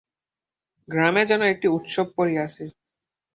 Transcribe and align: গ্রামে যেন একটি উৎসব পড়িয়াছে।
গ্রামে 0.87 1.23
যেন 1.25 1.41
একটি 1.43 1.67
উৎসব 1.67 2.07
পড়িয়াছে। 2.17 2.63